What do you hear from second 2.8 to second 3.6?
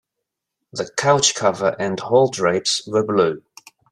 were blue.